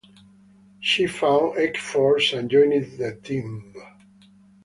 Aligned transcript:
She 0.79 1.05
found 1.05 1.59
X-Force 1.59 2.33
and 2.33 2.49
joined 2.49 2.97
the 2.97 3.17
team. 3.21 3.75